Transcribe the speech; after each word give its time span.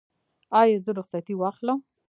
ایا 0.61 0.77
زه 0.85 0.91
رخصتي 0.99 1.33
واخلم؟ 1.37 1.79